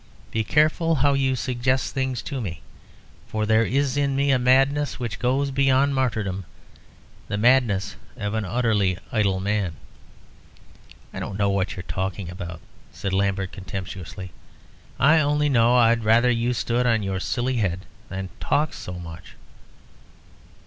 [0.31, 2.61] Be careful how you suggest things to me.
[3.27, 6.43] For there is in me a madness which goes beyond martyrdom,
[7.27, 9.73] the madness of an utterly idle man."
[11.13, 12.61] "I don't know what you are talking about,"
[12.91, 14.31] said Lambert, contemptuously.
[14.99, 19.35] "I only know I'd rather you stood on your silly head, than talked so much."